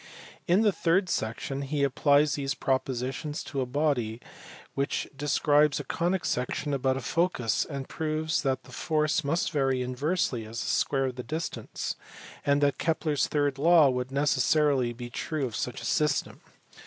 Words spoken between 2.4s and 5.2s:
propositions to a body which